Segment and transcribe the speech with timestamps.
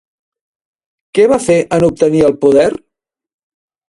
[1.19, 2.65] Què va fer en obtenir el poder?